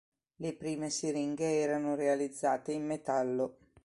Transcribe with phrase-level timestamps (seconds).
[0.37, 3.57] Le prime siringhe erano realizzate in metallo.